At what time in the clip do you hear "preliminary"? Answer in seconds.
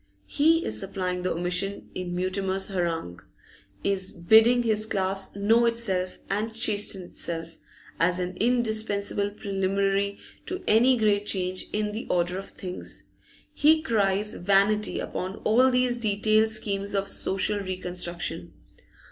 9.29-10.17